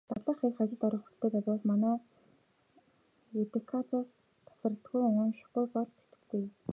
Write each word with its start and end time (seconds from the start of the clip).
Дадлага 0.09 0.37
хийх, 0.39 0.55
ажилд 0.63 0.83
орох 0.87 1.03
хүсэлтэй 1.03 1.31
залуус 1.31 1.63
манай 1.71 1.95
редакцаас 3.35 4.09
тасардаггүй. 4.47 5.01
УНШИХГҮЙ 5.07 5.71
БОЛ 5.73 5.89
СЭТГЭХГҮЙ. 5.97 6.43